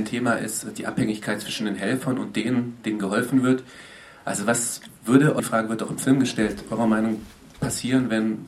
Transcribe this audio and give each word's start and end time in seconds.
ein 0.00 0.04
Thema 0.04 0.34
ist 0.34 0.66
die 0.76 0.86
Abhängigkeit 0.86 1.40
zwischen 1.40 1.66
den 1.66 1.76
Helfern 1.76 2.18
und 2.18 2.36
denen, 2.36 2.78
denen 2.84 2.98
geholfen 2.98 3.42
wird. 3.42 3.62
Also 4.24 4.46
was 4.46 4.80
würde, 5.04 5.34
die 5.38 5.44
Frage 5.44 5.68
wird 5.68 5.82
auch 5.82 5.90
im 5.90 5.98
Film 5.98 6.20
gestellt, 6.20 6.64
eurer 6.70 6.86
Meinung 6.86 7.24
passieren, 7.60 8.10
wenn 8.10 8.46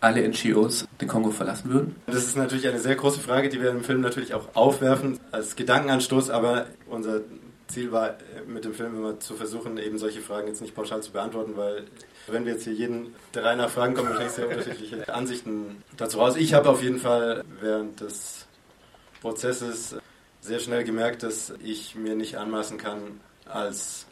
alle 0.00 0.26
NGOs 0.26 0.86
den 1.00 1.08
Kongo 1.08 1.30
verlassen 1.30 1.70
würden? 1.70 1.96
Das 2.06 2.24
ist 2.24 2.36
natürlich 2.36 2.66
eine 2.68 2.78
sehr 2.78 2.96
große 2.96 3.20
Frage, 3.20 3.48
die 3.48 3.60
wir 3.60 3.70
im 3.70 3.84
Film 3.84 4.00
natürlich 4.00 4.34
auch 4.34 4.54
aufwerfen 4.54 5.18
als 5.30 5.56
Gedankenanstoß, 5.56 6.30
aber 6.30 6.66
unser 6.88 7.20
Ziel 7.68 7.92
war 7.92 8.16
mit 8.48 8.64
dem 8.64 8.74
Film 8.74 8.96
immer 8.96 9.20
zu 9.20 9.34
versuchen, 9.34 9.78
eben 9.78 9.98
solche 9.98 10.20
Fragen 10.20 10.48
jetzt 10.48 10.60
nicht 10.60 10.74
pauschal 10.74 11.02
zu 11.02 11.12
beantworten, 11.12 11.52
weil 11.56 11.84
wenn 12.26 12.44
wir 12.44 12.54
jetzt 12.54 12.64
hier 12.64 12.72
jeden 12.72 13.14
der 13.34 13.44
Reihe 13.44 13.56
nach 13.56 13.70
fragen, 13.70 13.94
kommen 13.94 14.08
wahrscheinlich 14.08 14.34
sehr 14.34 14.48
unterschiedliche 14.48 15.14
Ansichten 15.14 15.82
dazu 15.96 16.18
raus. 16.18 16.34
Ich 16.36 16.54
habe 16.54 16.68
auf 16.68 16.82
jeden 16.82 16.98
Fall 16.98 17.44
während 17.60 18.00
des 18.00 18.46
Prozesses 19.20 19.96
sehr 20.40 20.58
schnell 20.58 20.84
gemerkt, 20.84 21.22
dass 21.22 21.52
ich 21.62 21.94
mir 21.94 22.14
nicht 22.14 22.36
anmaßen 22.36 22.78
kann, 22.78 23.20
als 23.44 24.06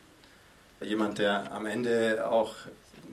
jemand, 0.80 1.18
der 1.18 1.52
am 1.52 1.66
Ende 1.66 2.28
auch 2.28 2.54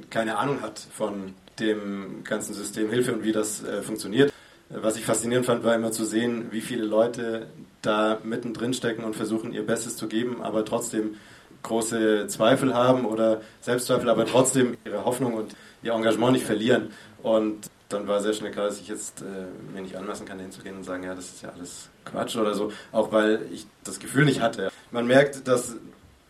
keine 0.10 0.38
Ahnung 0.38 0.62
hat 0.62 0.80
von 0.80 1.34
dem 1.60 2.24
ganzen 2.24 2.54
System 2.54 2.90
Hilfe 2.90 3.14
und 3.14 3.24
wie 3.24 3.32
das 3.32 3.64
äh, 3.64 3.82
funktioniert. 3.82 4.34
Was 4.70 4.98
ich 4.98 5.06
faszinierend 5.06 5.46
fand, 5.46 5.64
war 5.64 5.76
immer 5.76 5.92
zu 5.92 6.06
sehen, 6.06 6.48
wie 6.52 6.62
viele 6.62 6.84
Leute 6.84 7.48
da 7.82 8.20
mittendrin 8.24 8.74
stecken 8.74 9.04
und 9.04 9.16
versuchen, 9.16 9.54
ihr 9.54 9.66
Bestes 9.66 9.96
zu 9.96 10.08
geben, 10.08 10.42
aber 10.42 10.66
trotzdem 10.66 11.16
große 11.62 12.28
Zweifel 12.28 12.74
haben 12.74 13.06
oder 13.06 13.42
Selbstzweifel, 13.62 14.10
aber 14.10 14.26
trotzdem 14.26 14.78
ihre 14.86 15.06
Hoffnung 15.06 15.34
und 15.34 15.56
ihr 15.82 15.94
Engagement 15.94 16.34
nicht 16.34 16.46
verlieren. 16.46 16.90
Und 17.24 17.70
dann 17.90 18.08
war 18.08 18.22
sehr 18.22 18.34
schnell 18.34 18.52
klar, 18.52 18.66
dass 18.66 18.82
ich 18.82 18.88
jetzt 18.88 19.22
äh, 19.22 19.74
mir 19.74 19.82
nicht 19.82 19.96
anmaßen 19.96 20.26
kann, 20.26 20.40
hinzugehen 20.40 20.76
und 20.78 20.84
sagen, 20.84 21.04
ja, 21.04 21.16
das 21.16 21.26
ist 21.26 21.44
ja 21.44 21.50
alles 21.50 21.90
Quatsch 22.06 22.36
oder 22.38 22.54
so, 22.54 22.72
auch 22.92 23.12
weil 23.12 23.42
ich 23.52 23.66
das 23.84 24.00
Gefühl 24.00 24.26
nicht 24.26 24.42
hatte. 24.42 24.72
Man 24.92 25.08
merkt, 25.08 25.48
dass, 25.48 25.76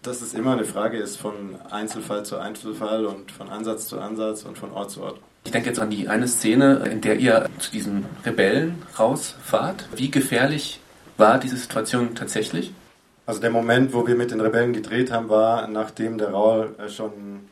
dass 0.01 0.21
es 0.21 0.33
immer 0.33 0.53
eine 0.53 0.65
Frage 0.65 0.97
ist 0.97 1.17
von 1.17 1.55
Einzelfall 1.69 2.25
zu 2.25 2.37
Einzelfall 2.37 3.05
und 3.05 3.31
von 3.31 3.49
Ansatz 3.49 3.87
zu 3.87 3.99
Ansatz 3.99 4.43
und 4.43 4.57
von 4.57 4.71
Ort 4.71 4.91
zu 4.91 5.03
Ort. 5.03 5.19
Ich 5.43 5.51
denke 5.51 5.69
jetzt 5.69 5.79
an 5.79 5.91
die 5.91 6.07
eine 6.07 6.27
Szene, 6.27 6.87
in 6.91 7.01
der 7.01 7.17
ihr 7.17 7.47
zu 7.59 7.71
diesen 7.71 8.05
Rebellen 8.25 8.81
rausfahrt. 8.97 9.87
Wie 9.95 10.09
gefährlich 10.09 10.79
war 11.17 11.39
diese 11.39 11.57
Situation 11.57 12.15
tatsächlich? 12.15 12.73
Also 13.27 13.41
der 13.41 13.51
Moment, 13.51 13.93
wo 13.93 14.05
wir 14.07 14.15
mit 14.15 14.31
den 14.31 14.41
Rebellen 14.41 14.73
gedreht 14.73 15.11
haben, 15.11 15.29
war, 15.29 15.67
nachdem 15.67 16.17
der 16.17 16.29
Raul 16.29 16.75
äh, 16.77 16.89
schon 16.89 17.47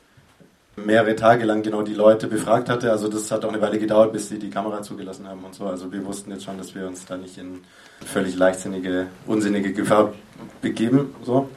mehrere 0.76 1.16
Tage 1.16 1.46
lang 1.46 1.62
genau 1.62 1.82
die 1.84 1.94
Leute 1.94 2.28
befragt 2.28 2.70
hatte. 2.70 2.92
Also 2.92 3.08
das 3.08 3.32
hat 3.32 3.46
auch 3.46 3.50
eine 3.50 3.62
Weile 3.62 3.78
gedauert, 3.78 4.12
bis 4.12 4.30
sie 4.30 4.40
die 4.40 4.50
Kamera 4.50 4.82
zugelassen 4.82 5.28
haben 5.28 5.44
und 5.44 5.54
so. 5.54 5.66
Also 5.66 5.92
wir 5.92 6.04
wussten 6.06 6.32
jetzt 6.32 6.44
schon, 6.44 6.58
dass 6.58 6.74
wir 6.74 6.88
uns 6.88 7.06
da 7.06 7.18
nicht 7.18 7.38
in 7.38 7.62
völlig 8.06 8.36
leichtsinnige, 8.36 9.08
unsinnige 9.28 9.74
Gefahr 9.74 10.14
begeben. 10.62 11.16
So. 11.24 11.50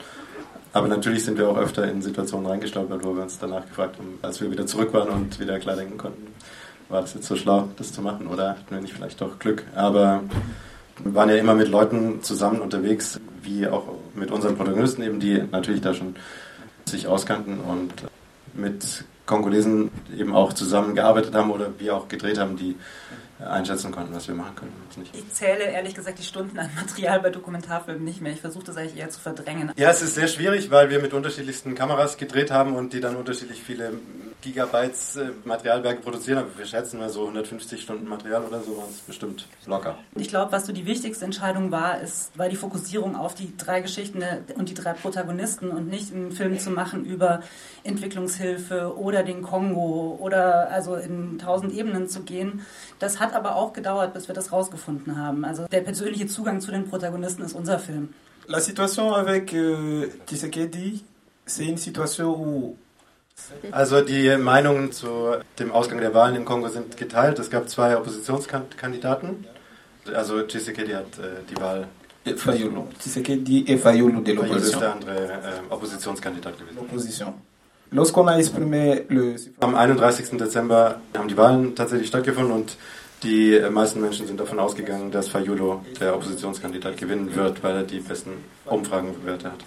Aber 0.73 0.89
natürlich 0.89 1.25
sind 1.25 1.39
wir 1.39 1.49
auch 1.49 1.57
öfter 1.57 1.91
in 1.91 2.03
Situationen 2.03 2.47
reingestolpert, 2.47 3.03
wo 3.03 3.15
wir 3.15 3.23
uns 3.23 3.39
danach 3.39 3.67
gefragt 3.67 3.97
haben, 3.99 4.19
als 4.21 4.41
wir 4.43 4.51
wieder 4.51 4.67
zurück 4.67 4.93
waren 4.93 5.09
und 5.09 5.41
wieder 5.41 5.59
klar 5.59 5.77
denken 5.77 5.97
konnten, 5.97 6.27
war 6.91 7.01
das 7.01 7.15
jetzt 7.15 7.27
so 7.27 7.35
schlau, 7.35 7.69
das 7.79 7.93
zu 7.93 8.03
machen 8.03 8.27
oder 8.27 8.51
hatten 8.51 8.75
wir 8.75 8.81
nicht 8.83 8.93
vielleicht 8.93 9.21
doch 9.23 9.39
Glück. 9.39 9.65
Aber 9.75 10.23
wir 11.03 11.15
waren 11.15 11.31
ja 11.31 11.37
immer 11.37 11.55
mit 11.55 11.69
Leuten 11.69 12.23
zusammen 12.23 12.61
unterwegs, 12.61 13.21
wie 13.43 13.67
auch 13.67 13.85
mit 14.15 14.31
unseren 14.31 14.57
Protagonisten 14.57 15.03
eben, 15.03 15.19
die 15.19 15.43
natürlich 15.51 15.81
da 15.81 15.95
schon 15.95 16.17
sich 16.85 17.07
auskannten 17.07 17.61
und 17.61 17.93
mit 18.57 19.05
Kongolesen 19.27 19.91
eben 20.17 20.35
auch 20.35 20.53
zusammengearbeitet 20.53 21.35
haben 21.35 21.51
oder 21.51 21.79
wir 21.79 21.97
auch 21.97 22.09
gedreht 22.09 22.39
haben, 22.39 22.57
die 22.57 22.77
einschätzen 23.39 23.93
konnten, 23.93 24.15
was 24.15 24.29
wir 24.29 24.35
machen 24.35 24.55
können. 24.55 24.73
Ich 25.13 25.31
zähle 25.31 25.65
ehrlich 25.65 25.95
gesagt 25.95 26.19
die 26.19 26.23
Stunden 26.23 26.59
an 26.59 26.71
Material 26.75 27.21
bei 27.21 27.31
Dokumentarfilmen 27.31 28.03
nicht 28.03 28.23
mehr. 28.23 28.33
Ich 28.33 28.41
versuche 28.41 28.65
das 28.65 28.77
eigentlich 28.77 28.97
eher 28.97 29.11
zu 29.11 29.21
verdrängen. 29.21 29.73
Ja, 29.77 29.91
es 29.91 30.01
ist 30.01 30.15
sehr 30.15 30.29
schwierig, 30.29 30.71
weil 30.71 30.89
wir 30.89 31.01
mit 31.01 31.13
unterschiedlichsten 31.13 31.75
Kameras 31.75 32.17
gedreht 32.17 32.51
haben 32.51 32.75
und 32.75 32.95
die 32.95 33.01
dann 33.01 33.17
unterschiedlich 33.17 33.63
viele 33.63 33.93
Gigabytes 34.41 35.17
äh, 35.17 35.31
Materialberge 35.45 36.01
produzieren. 36.01 36.39
Aber 36.39 36.57
wir 36.57 36.67
schätzen 36.67 36.99
mal 36.99 37.09
so 37.09 37.23
150 37.23 37.83
Stunden 37.83 38.09
Material 38.09 38.45
oder 38.45 38.61
so 38.61 38.77
waren 38.77 38.91
es 38.91 39.01
bestimmt 39.01 39.47
locker. 39.67 39.99
Ich 40.15 40.29
glaube, 40.29 40.53
was 40.53 40.67
so 40.67 40.73
die 40.73 40.87
wichtigste 40.87 41.25
Entscheidung 41.25 41.71
war, 41.71 42.01
ist, 42.01 42.37
war 42.39 42.49
die 42.49 42.57
Fokussierung 42.57 43.17
auf 43.17 43.35
die 43.35 43.57
drei 43.57 43.81
Geschichten 43.81 44.23
und 44.57 44.69
die 44.69 44.75
drei 44.75 44.93
Protagonisten 44.93 45.71
und 45.71 45.89
nicht 45.89 46.13
einen 46.13 46.33
Film 46.33 46.59
zu 46.59 46.71
machen 46.71 47.05
über 47.05 47.43
Entwicklungshilfe 47.85 48.97
oder 48.97 49.23
den 49.23 49.43
Kongo 49.43 50.19
oder 50.21 50.71
also 50.71 50.95
in 50.97 51.39
tausend 51.39 51.73
Ebenen 51.73 52.09
zu 52.09 52.23
gehen. 52.23 52.63
Das 52.99 53.21
hat 53.21 53.35
aber 53.35 53.57
auch 53.57 53.73
gedauert, 53.73 54.15
bis 54.15 54.29
wir 54.29 54.35
das 54.35 54.53
rausgefunden 54.53 55.17
haben. 55.19 55.45
Also 55.45 55.67
der 55.67 55.81
persönliche 55.81 56.27
Zugang 56.27 56.61
zu 56.61 56.71
den 56.71 56.89
Protagonisten 56.89 57.43
ist 57.43 57.55
unser 57.55 57.79
Film. 57.79 58.15
La 58.49 58.61
situation 58.61 59.13
avec 59.13 59.53
euh, 59.53 60.07
Tshisekedi, 60.25 61.05
c'est 61.47 61.65
une 61.65 61.79
situation 61.79 62.29
où 62.39 62.77
also 63.71 64.01
die 64.01 64.37
Meinungen 64.37 64.93
zu 64.93 65.37
dem 65.59 65.73
Ausgang 65.73 66.01
der 66.01 66.15
Wahlen 66.15 66.37
im 66.37 66.45
Kongo 66.45 66.69
sind 66.69 66.97
geteilt. 66.97 67.39
Es 67.39 67.51
gab 67.51 67.69
zwei 67.69 67.97
Oppositionskandidaten. 67.97 69.45
Also 70.15 70.43
Tshisekedi 70.43 70.93
hat 70.93 71.19
äh, 71.19 71.43
die 71.51 71.57
Wahl. 71.61 71.89
Fayulu. 72.37 72.89
Tshisekedi 72.99 73.65
et 73.69 73.81
Fayulu 73.81 74.21
de 74.21 74.35
l'opposition. 74.35 74.57
ist 74.57 74.81
der 74.81 74.93
andere 74.93 75.15
äh, 75.15 75.71
Oppositionskandidat 75.73 76.59
gewesen. 76.59 76.79
Opposition. 76.79 77.35
Lorsqu'on 77.93 78.27
a 78.27 78.37
exprimé 78.37 79.05
le... 79.09 79.37
Am 79.61 79.77
31. 79.77 80.37
Dezember 80.37 81.01
haben 81.17 81.29
die 81.29 81.37
Wahlen 81.37 81.77
tatsächlich 81.77 82.09
stattgefunden 82.09 82.53
und 82.53 82.77
die 83.23 83.61
meisten 83.71 84.01
Menschen 84.01 84.27
sind 84.27 84.41
davon 84.41 84.59
ausgegangen, 84.59 85.13
dass 85.13 85.29
Fayulu 85.29 85.83
der 86.01 86.17
Oppositionskandidat 86.17 86.97
gewinnen 86.97 87.35
wird, 87.35 87.63
weil 87.63 87.77
er 87.77 87.83
die 87.85 88.01
besten 88.01 88.33
Umfragenwerte 88.65 89.53
hat. 89.53 89.65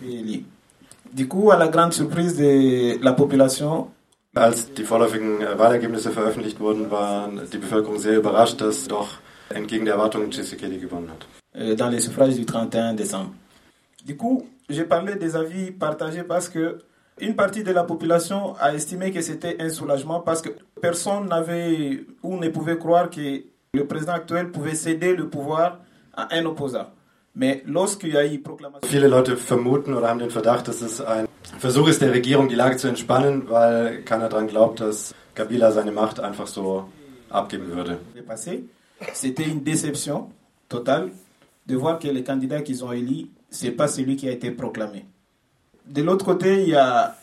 Du 1.11 1.27
coup, 1.27 1.51
à 1.51 1.57
la 1.57 1.67
grande 1.67 1.93
surprise 1.93 2.37
de 2.37 2.99
la 3.01 3.13
population, 3.13 3.87
als 4.35 4.73
die 4.73 4.83
vorläufigen 4.83 5.41
äh, 5.41 5.57
Wahlergebnisse 5.57 6.11
veröffentlicht 6.11 6.59
wurden, 6.59 6.91
war 6.91 7.29
die 7.51 7.57
Bevölkerung 7.57 7.97
sehr 7.99 8.17
überrascht, 8.17 8.61
dass 8.61 8.87
doch 8.87 9.09
entgegen 9.49 9.85
der 9.85 9.95
Erwartungen 9.95 10.29
Tshisekedi 10.31 10.77
gewonnen 10.77 11.09
hat. 11.09 11.25
Euh, 11.55 11.75
dans 11.75 11.89
les 11.89 12.01
suffrages 12.05 12.35
du 12.35 12.45
31 12.45 12.95
décembre. 12.95 13.31
Du 14.05 14.15
coup, 14.15 14.47
j'ai 14.69 14.83
parlé 14.83 15.15
des 15.15 15.35
avis 15.35 15.71
partagés 15.71 16.23
parce 16.23 16.47
que 16.47 16.79
une 17.19 17.35
partie 17.35 17.63
de 17.63 17.71
la 17.71 17.83
population 17.83 18.55
a 18.59 18.73
estimé 18.73 19.11
que 19.11 19.21
c'était 19.21 19.57
un 19.59 19.69
soulagement 19.69 20.21
parce 20.21 20.41
que 20.41 20.49
personne 20.79 21.27
n'avait 21.27 22.05
ou 22.23 22.37
ne 22.37 22.47
pouvait 22.49 22.77
croire 22.77 23.09
que 23.09 23.43
le 23.73 23.87
président 23.87 24.13
actuel 24.13 24.51
pouvait 24.51 24.75
céder 24.75 25.15
le 25.15 25.27
pouvoir 25.27 25.79
à 26.13 26.33
un 26.35 26.45
opposant. 26.45 26.87
Viele 27.35 29.07
Leute 29.07 29.37
vermuten 29.37 29.93
oder 29.93 30.09
haben 30.09 30.19
den 30.19 30.31
Verdacht, 30.31 30.67
dass 30.67 30.81
es 30.81 30.99
ein 31.01 31.27
Versuch 31.57 31.87
ist 31.87 32.01
der 32.01 32.11
Regierung, 32.11 32.49
die 32.49 32.55
Lage 32.55 32.77
zu 32.77 32.87
entspannen, 32.87 33.49
weil 33.49 34.01
keiner 34.03 34.29
daran 34.29 34.47
glaubt, 34.47 34.79
dass 34.79 35.13
Kabila 35.35 35.71
seine 35.71 35.91
Macht 35.91 36.19
einfach 36.19 36.47
so 36.47 36.89
abgeben 37.29 37.71
würde. 37.71 37.99
C'était 39.13 39.45
une 39.45 39.63
déception 39.63 40.29
totale 40.67 41.11
de 41.65 41.75
voir 41.75 41.99
que 41.99 42.07
le 42.09 42.21
candidat 42.21 42.61
qu'ils 42.61 42.83
ont 42.83 42.91
élu, 42.91 43.27
c'est 43.49 43.71
pas 43.71 43.87
celui 43.87 44.15
qui 44.17 44.27
a 44.27 44.31
été 44.31 44.51
proclamé. 44.51 45.05
De 45.85 46.01
l'autre 46.01 46.25
côté, 46.25 46.63
il 46.63 46.69
y 46.69 46.75
a 46.75 47.15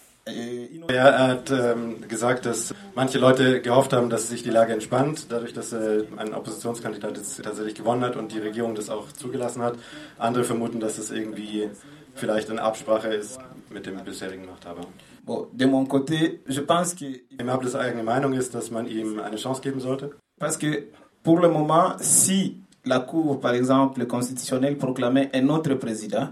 er 0.89 1.29
hat 1.29 1.51
ähm, 1.51 2.07
gesagt, 2.09 2.47
dass 2.47 2.75
manche 2.95 3.19
Leute 3.19 3.61
gehofft 3.61 3.93
haben, 3.93 4.11
dass 4.11 4.29
sich 4.29 4.43
die 4.43 4.51
Lage 4.51 4.73
entspannt, 4.73 5.27
dadurch, 5.29 5.53
dass 5.53 5.73
äh, 5.73 6.05
ein 6.17 6.35
Oppositionskandidat 6.35 7.17
jetzt 7.17 7.43
tatsächlich 7.43 7.75
gewonnen 7.75 8.03
hat 8.03 8.17
und 8.17 8.33
die 8.33 8.39
Regierung 8.39 8.75
das 8.75 8.91
auch 8.91 9.13
zugelassen 9.13 9.63
hat. 9.63 9.77
Andere 10.19 10.45
vermuten, 10.45 10.81
dass 10.81 10.99
es 10.99 11.11
irgendwie 11.11 11.71
vielleicht 12.15 12.51
eine 12.51 12.63
Absprache 12.63 13.09
ist 13.09 13.39
mit 13.71 13.87
dem 13.87 14.03
bisherigen 14.05 14.47
Machthaber. 14.47 14.83
Bon, 15.25 15.49
de 15.53 15.67
mon 15.67 15.87
côté, 15.87 16.41
je 16.49 16.61
pense 16.61 16.95
que 16.95 17.23
Aimables 17.39 17.75
eigene 17.75 18.03
Meinung 18.03 18.33
ist, 18.33 18.55
dass 18.55 18.71
man 18.71 18.87
ihm 18.87 19.21
eine 19.21 19.37
Chance 19.37 19.61
geben 19.61 19.81
sollte. 19.81 20.11
Parce 20.39 20.57
que 20.57 20.89
pour 21.23 21.41
le 21.41 21.49
moment, 21.49 21.97
si 21.99 22.63
la 22.85 23.01
Cour, 23.01 23.41
par 23.41 23.55
exemple, 23.55 24.07
constitutionnelle 24.07 24.77
proclamait 24.77 25.31
un 25.35 25.49
autre 25.49 25.75
président, 25.75 26.29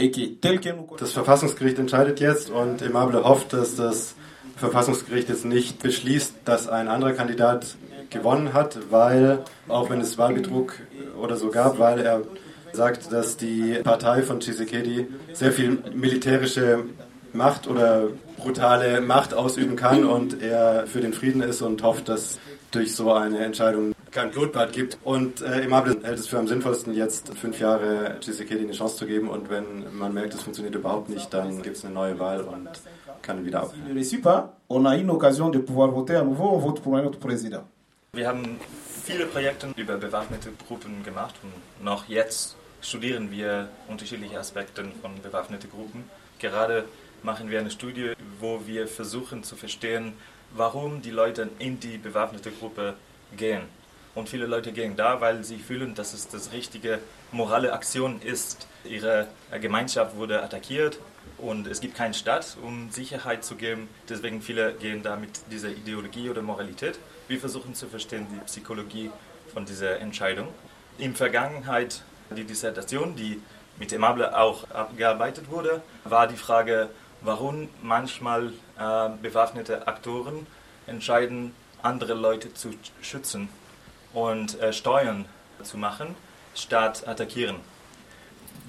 das 0.00 1.12
Verfassungsgericht 1.12 1.78
entscheidet 1.78 2.20
jetzt 2.20 2.50
und 2.50 2.82
Aimable 2.82 3.24
hofft, 3.24 3.52
dass 3.52 3.74
das 3.74 4.14
Verfassungsgericht 4.56 5.28
jetzt 5.28 5.44
nicht 5.44 5.82
beschließt, 5.82 6.34
dass 6.44 6.68
ein 6.68 6.86
anderer 6.86 7.14
Kandidat 7.14 7.76
gewonnen 8.08 8.52
hat, 8.52 8.78
weil, 8.90 9.40
auch 9.66 9.90
wenn 9.90 10.00
es 10.00 10.16
Wahlbetrug 10.16 10.74
oder 11.20 11.36
so 11.36 11.50
gab, 11.50 11.80
weil 11.80 11.98
er 11.98 12.22
sagt, 12.72 13.12
dass 13.12 13.36
die 13.36 13.80
Partei 13.82 14.22
von 14.22 14.38
Tshisekedi 14.38 15.08
sehr 15.32 15.50
viel 15.50 15.78
militärische 15.92 16.84
Macht 17.32 17.66
oder 17.66 18.08
brutale 18.36 19.00
Macht 19.00 19.34
ausüben 19.34 19.76
kann 19.76 20.04
und 20.04 20.42
er 20.42 20.86
für 20.86 21.00
den 21.00 21.12
Frieden 21.12 21.42
ist 21.42 21.62
und 21.62 21.82
hofft, 21.82 22.08
dass 22.08 22.38
durch 22.70 22.94
so 22.94 23.12
eine 23.12 23.38
Entscheidung 23.38 23.94
kein 24.10 24.30
Blutbad 24.30 24.72
gibt. 24.72 24.98
Und 25.04 25.42
äh, 25.42 25.60
Imable 25.60 25.98
hält 26.02 26.18
es 26.18 26.26
für 26.26 26.38
am 26.38 26.48
sinnvollsten, 26.48 26.94
jetzt 26.94 27.36
fünf 27.36 27.60
Jahre 27.60 28.16
Tshisekedi 28.20 28.64
eine 28.64 28.72
Chance 28.72 28.96
zu 28.96 29.06
geben. 29.06 29.28
Und 29.28 29.50
wenn 29.50 29.96
man 29.96 30.14
merkt, 30.14 30.34
es 30.34 30.42
funktioniert 30.42 30.74
überhaupt 30.74 31.08
nicht, 31.08 31.32
dann 31.32 31.62
gibt 31.62 31.76
es 31.76 31.84
eine 31.84 31.94
neue 31.94 32.18
Wahl 32.18 32.42
und 32.42 32.68
kann 33.22 33.44
wieder 33.44 33.62
ab. 33.62 33.74
Wir 38.12 38.26
haben 38.26 38.58
viele 39.04 39.26
Projekte 39.26 39.68
über 39.76 39.96
bewaffnete 39.96 40.50
Gruppen 40.66 41.02
gemacht 41.02 41.34
und 41.42 41.84
noch 41.84 42.08
jetzt 42.08 42.56
studieren 42.80 43.30
wir 43.30 43.68
unterschiedliche 43.88 44.38
Aspekte 44.38 44.84
von 45.02 45.20
bewaffneten 45.22 45.70
Gruppen. 45.70 46.04
Gerade 46.38 46.84
machen 47.22 47.50
wir 47.50 47.60
eine 47.60 47.70
Studie, 47.70 48.12
wo 48.40 48.62
wir 48.66 48.88
versuchen 48.88 49.42
zu 49.42 49.56
verstehen, 49.56 50.14
warum 50.54 51.02
die 51.02 51.10
Leute 51.10 51.50
in 51.58 51.80
die 51.80 51.98
bewaffnete 51.98 52.50
Gruppe 52.50 52.94
gehen. 53.36 53.62
Und 54.14 54.28
viele 54.28 54.46
Leute 54.46 54.72
gehen 54.72 54.96
da, 54.96 55.20
weil 55.20 55.44
sie 55.44 55.58
fühlen, 55.58 55.94
dass 55.94 56.12
es 56.12 56.28
das 56.28 56.52
richtige 56.52 56.98
morale 57.30 57.72
Aktion 57.72 58.20
ist. 58.20 58.66
Ihre 58.84 59.28
Gemeinschaft 59.60 60.16
wurde 60.16 60.42
attackiert 60.42 60.98
und 61.36 61.66
es 61.66 61.80
gibt 61.80 61.94
keinen 61.94 62.14
Staat, 62.14 62.56
um 62.62 62.90
Sicherheit 62.90 63.44
zu 63.44 63.54
geben. 63.54 63.88
Deswegen 64.08 64.42
viele 64.42 64.72
gehen 64.74 65.02
da 65.02 65.16
mit 65.16 65.30
dieser 65.52 65.68
Ideologie 65.68 66.30
oder 66.30 66.42
Moralität. 66.42 66.98
Wir 67.28 67.38
versuchen 67.38 67.74
zu 67.74 67.86
verstehen 67.86 68.26
die 68.32 68.40
Psychologie 68.46 69.10
von 69.52 69.64
dieser 69.64 70.00
Entscheidung. 70.00 70.48
In 70.98 71.14
Vergangenheit 71.14 72.02
die 72.30 72.44
Dissertation, 72.44 73.14
die 73.14 73.40
mit 73.78 73.92
Emable 73.92 74.36
auch 74.36 74.68
abgearbeitet 74.70 75.50
wurde, 75.50 75.82
war 76.04 76.26
die 76.26 76.36
Frage, 76.36 76.90
warum 77.20 77.68
manchmal 77.82 78.52
äh, 78.78 79.08
bewaffnete 79.20 79.86
Aktoren 79.86 80.46
entscheiden, 80.86 81.54
andere 81.82 82.14
Leute 82.14 82.54
zu 82.54 82.70
schützen 83.00 83.48
und 84.12 84.60
äh, 84.60 84.72
Steuern 84.72 85.26
zu 85.62 85.78
machen, 85.78 86.14
statt 86.54 87.06
attackieren. 87.06 87.56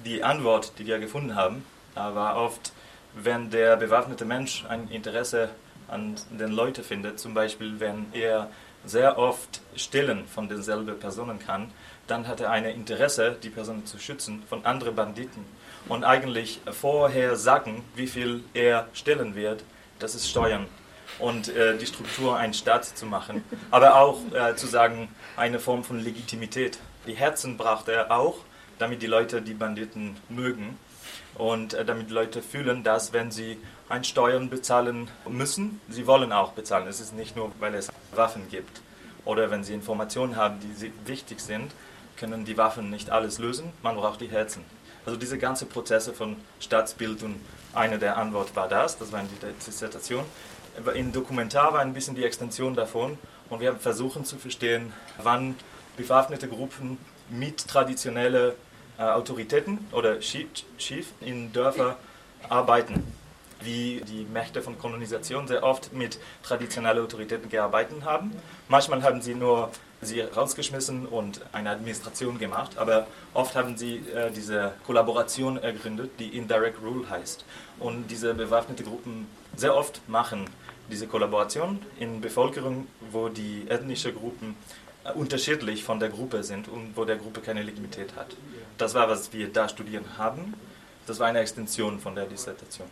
Die 0.04 0.22
Antwort, 0.22 0.72
die 0.78 0.86
wir 0.86 0.98
gefunden 0.98 1.34
haben, 1.34 1.64
äh, 1.94 1.98
war 1.98 2.36
oft, 2.36 2.72
wenn 3.14 3.50
der 3.50 3.76
bewaffnete 3.76 4.24
Mensch 4.24 4.64
ein 4.68 4.88
Interesse 4.88 5.50
an 5.88 6.14
den 6.30 6.52
Leuten 6.52 6.84
findet, 6.84 7.18
zum 7.18 7.34
Beispiel 7.34 7.80
wenn 7.80 8.06
er 8.12 8.48
sehr 8.84 9.18
oft 9.18 9.60
stillen 9.76 10.26
von 10.26 10.48
denselben 10.48 10.98
Personen 10.98 11.38
kann, 11.38 11.70
dann 12.06 12.26
hat 12.26 12.40
er 12.40 12.50
ein 12.50 12.64
Interesse, 12.64 13.36
die 13.42 13.50
Person 13.50 13.86
zu 13.86 13.98
schützen 13.98 14.42
von 14.48 14.64
anderen 14.64 14.94
Banditen. 14.94 15.44
Und 15.88 16.04
eigentlich 16.04 16.60
vorher 16.70 17.36
sagen, 17.36 17.84
wie 17.94 18.06
viel 18.06 18.44
er 18.52 18.88
stellen 18.92 19.34
wird, 19.34 19.64
das 19.98 20.14
ist 20.14 20.28
Steuern. 20.28 20.66
Und 21.18 21.48
äh, 21.48 21.76
die 21.76 21.86
Struktur 21.86 22.36
einen 22.36 22.54
Staat 22.54 22.84
zu 22.84 23.06
machen. 23.06 23.44
Aber 23.70 23.96
auch 23.96 24.18
äh, 24.32 24.54
zu 24.56 24.66
sagen, 24.66 25.08
eine 25.36 25.58
Form 25.58 25.84
von 25.84 26.00
Legitimität. 26.00 26.78
Die 27.06 27.14
Herzen 27.14 27.56
braucht 27.56 27.88
er 27.88 28.10
auch, 28.10 28.36
damit 28.78 29.02
die 29.02 29.06
Leute 29.06 29.42
die 29.42 29.54
Banditen 29.54 30.16
mögen. 30.28 30.78
Und 31.34 31.74
äh, 31.74 31.84
damit 31.84 32.10
Leute 32.10 32.42
fühlen, 32.42 32.82
dass 32.82 33.12
wenn 33.12 33.30
sie 33.30 33.58
ein 33.88 34.04
Steuern 34.04 34.50
bezahlen 34.50 35.08
müssen, 35.28 35.80
sie 35.88 36.06
wollen 36.06 36.32
auch 36.32 36.52
bezahlen. 36.52 36.86
Es 36.86 37.00
ist 37.00 37.14
nicht 37.14 37.36
nur, 37.36 37.50
weil 37.58 37.74
es 37.74 37.90
Waffen 38.14 38.48
gibt. 38.50 38.82
Oder 39.24 39.50
wenn 39.50 39.64
sie 39.64 39.74
Informationen 39.74 40.36
haben, 40.36 40.58
die 40.60 40.92
wichtig 41.06 41.40
sind, 41.40 41.72
können 42.16 42.44
die 42.44 42.56
Waffen 42.56 42.90
nicht 42.90 43.10
alles 43.10 43.38
lösen, 43.38 43.72
man 43.82 43.96
braucht 43.96 44.20
die 44.20 44.28
Herzen. 44.28 44.64
Also 45.06 45.18
diese 45.18 45.38
ganzen 45.38 45.68
Prozesse 45.68 46.12
von 46.12 46.36
Staatsbild 46.60 47.22
und 47.22 47.40
eine 47.74 47.98
der 47.98 48.16
Antworten 48.18 48.54
war 48.54 48.68
das, 48.68 48.98
das 48.98 49.10
war 49.12 49.20
in 49.20 49.28
der 49.40 49.52
Dissertation. 49.52 50.24
In 50.94 51.12
Dokumentar 51.12 51.72
war 51.72 51.80
ein 51.80 51.94
bisschen 51.94 52.14
die 52.14 52.24
Extension 52.24 52.74
davon 52.74 53.18
und 53.48 53.60
wir 53.60 53.68
haben 53.68 53.80
versucht 53.80 54.26
zu 54.26 54.36
verstehen, 54.36 54.92
wann 55.22 55.56
bewaffnete 55.96 56.48
Gruppen 56.48 56.98
mit 57.30 57.66
traditionellen 57.66 58.52
äh, 59.00 59.02
Autoritäten 59.02 59.78
oder 59.92 60.20
Chief 60.20 61.06
in 61.22 61.52
Dörfern 61.52 61.94
arbeiten 62.48 63.02
wie 63.62 64.02
die 64.06 64.24
Mächte 64.24 64.62
von 64.62 64.78
Kolonisation 64.78 65.46
sehr 65.46 65.62
oft 65.62 65.92
mit 65.92 66.18
traditionellen 66.42 67.04
Autoritäten 67.04 67.48
gearbeitet 67.48 68.04
haben. 68.04 68.32
Manchmal 68.68 69.02
haben 69.02 69.20
sie 69.20 69.34
nur 69.34 69.70
sie 70.02 70.20
rausgeschmissen 70.20 71.06
und 71.06 71.40
eine 71.52 71.70
Administration 71.70 72.38
gemacht, 72.38 72.78
aber 72.78 73.06
oft 73.34 73.54
haben 73.54 73.76
sie 73.76 73.96
äh, 74.14 74.30
diese 74.30 74.72
Kollaboration 74.86 75.58
ergründet, 75.58 76.12
die 76.18 76.36
Indirect 76.36 76.80
Rule 76.82 77.08
heißt. 77.08 77.44
Und 77.78 78.08
diese 78.10 78.32
bewaffneten 78.34 78.86
Gruppen 78.86 79.26
sehr 79.56 79.74
oft 79.74 80.06
machen 80.08 80.46
diese 80.90 81.06
Kollaboration 81.06 81.80
in 81.98 82.20
Bevölkerung, 82.20 82.86
wo 83.10 83.28
die 83.28 83.66
ethnischen 83.68 84.14
Gruppen 84.14 84.56
unterschiedlich 85.16 85.84
von 85.84 86.00
der 86.00 86.08
Gruppe 86.08 86.42
sind 86.42 86.68
und 86.68 86.96
wo 86.96 87.04
der 87.04 87.16
Gruppe 87.16 87.40
keine 87.40 87.62
Legitimität 87.62 88.16
hat. 88.16 88.36
Das 88.78 88.94
war, 88.94 89.08
was 89.08 89.32
wir 89.32 89.52
da 89.52 89.68
studieren 89.68 90.04
haben. 90.18 90.54
Das 91.06 91.18
war 91.18 91.26
eine 91.26 91.40
Extension 91.40 91.98
von 91.98 92.14
der 92.14 92.26
Dissertation. 92.26 92.88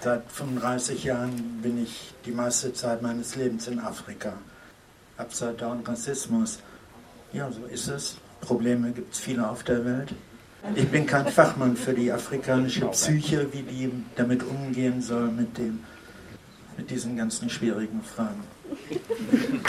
Seit 0.00 0.30
35 0.30 1.04
Jahren 1.04 1.60
bin 1.60 1.82
ich 1.82 2.14
die 2.24 2.30
meiste 2.30 2.72
Zeit 2.72 3.02
meines 3.02 3.34
Lebens 3.34 3.66
in 3.66 3.80
Afrika. 3.80 4.34
Upside 5.16 5.54
Down 5.54 5.82
Rassismus. 5.84 6.60
Ja, 7.32 7.50
so 7.50 7.64
ist 7.64 7.88
es. 7.88 8.16
Probleme 8.40 8.92
gibt 8.92 9.14
es 9.14 9.20
viele 9.20 9.48
auf 9.48 9.64
der 9.64 9.84
Welt. 9.84 10.14
Ich 10.74 10.88
bin 10.88 11.06
kein 11.06 11.26
Fachmann 11.26 11.76
für 11.76 11.92
die 11.92 12.12
afrikanische 12.12 12.86
Psyche, 12.86 13.52
wie 13.52 13.62
die 13.62 13.90
damit 14.16 14.42
umgehen 14.42 15.02
soll, 15.02 15.28
mit, 15.28 15.56
dem, 15.58 15.80
mit 16.76 16.90
diesen 16.90 17.16
ganzen 17.16 17.50
schwierigen 17.50 18.02
Fragen. 18.02 18.44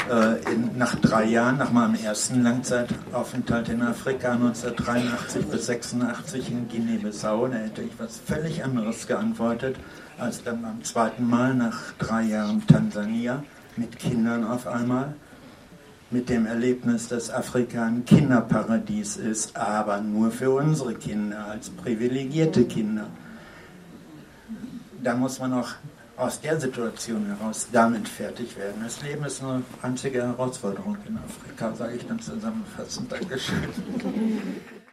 Äh, 0.09 0.41
in, 0.51 0.75
nach 0.75 0.95
drei 0.95 1.25
Jahren, 1.25 1.59
nach 1.59 1.71
meinem 1.71 1.93
ersten 1.93 2.41
Langzeitaufenthalt 2.41 3.69
in 3.69 3.83
Afrika 3.83 4.31
1983 4.31 5.45
bis 5.45 5.67
86 5.67 6.49
in 6.49 6.67
Guinea-Bissau, 6.67 7.47
da 7.47 7.57
hätte 7.57 7.83
ich 7.83 7.91
was 7.99 8.17
völlig 8.17 8.63
anderes 8.63 9.05
geantwortet 9.05 9.75
als 10.17 10.43
dann 10.43 10.63
beim 10.63 10.83
zweiten 10.83 11.29
Mal 11.29 11.53
nach 11.53 11.93
drei 11.99 12.23
Jahren 12.23 12.65
Tansania 12.65 13.43
mit 13.75 13.99
Kindern 13.99 14.45
auf 14.45 14.65
einmal. 14.65 15.13
Mit 16.09 16.27
dem 16.29 16.47
Erlebnis, 16.47 17.07
dass 17.07 17.29
Afrika 17.29 17.85
ein 17.85 18.03
Kinderparadies 18.03 19.17
ist, 19.17 19.55
aber 19.55 20.01
nur 20.01 20.31
für 20.31 20.49
unsere 20.49 20.95
Kinder, 20.95 21.45
als 21.45 21.69
privilegierte 21.69 22.65
Kinder. 22.65 23.05
Da 25.03 25.13
muss 25.13 25.39
man 25.39 25.53
auch 25.53 25.69
aus 26.19 26.41
der 26.41 26.59
Situation 26.59 27.25
heraus 27.25 27.67
damit 27.71 28.07
fertig 28.07 28.57
werden. 28.57 28.81
Das 28.83 29.01
Leben 29.01 29.23
ist 29.23 29.41
eine 29.41 29.63
einzige 29.81 30.21
Herausforderung 30.21 30.97
in 31.07 31.17
Afrika, 31.17 31.73
sage 31.73 31.95
ich 31.95 32.05
dann 32.05 32.19
zusammenfassend. 32.19 33.11
Dankeschön. 33.11 33.55